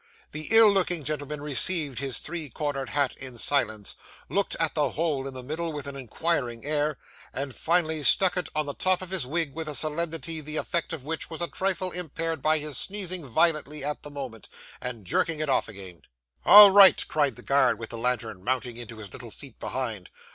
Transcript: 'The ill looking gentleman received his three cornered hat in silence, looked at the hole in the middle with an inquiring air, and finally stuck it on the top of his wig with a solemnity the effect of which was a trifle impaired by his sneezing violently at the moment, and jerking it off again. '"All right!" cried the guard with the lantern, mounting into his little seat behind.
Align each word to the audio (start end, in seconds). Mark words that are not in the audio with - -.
'The 0.31 0.47
ill 0.49 0.71
looking 0.71 1.03
gentleman 1.03 1.39
received 1.43 1.99
his 1.99 2.17
three 2.17 2.49
cornered 2.49 2.89
hat 2.89 3.15
in 3.17 3.37
silence, 3.37 3.95
looked 4.29 4.55
at 4.59 4.73
the 4.73 4.89
hole 4.93 5.27
in 5.27 5.33
the 5.35 5.43
middle 5.43 5.71
with 5.71 5.85
an 5.85 5.95
inquiring 5.95 6.65
air, 6.65 6.97
and 7.31 7.53
finally 7.55 8.01
stuck 8.01 8.35
it 8.35 8.49
on 8.55 8.65
the 8.65 8.73
top 8.73 9.03
of 9.03 9.11
his 9.11 9.27
wig 9.27 9.53
with 9.53 9.69
a 9.69 9.75
solemnity 9.75 10.41
the 10.41 10.55
effect 10.55 10.91
of 10.91 11.03
which 11.05 11.29
was 11.29 11.39
a 11.39 11.47
trifle 11.47 11.91
impaired 11.91 12.41
by 12.41 12.57
his 12.57 12.79
sneezing 12.79 13.23
violently 13.27 13.83
at 13.83 14.01
the 14.01 14.09
moment, 14.09 14.49
and 14.81 15.05
jerking 15.05 15.39
it 15.39 15.49
off 15.49 15.69
again. 15.69 16.01
'"All 16.45 16.71
right!" 16.71 17.07
cried 17.07 17.35
the 17.35 17.43
guard 17.43 17.77
with 17.77 17.91
the 17.91 17.97
lantern, 17.99 18.43
mounting 18.43 18.77
into 18.77 18.97
his 18.97 19.13
little 19.13 19.29
seat 19.29 19.59
behind. 19.59 20.09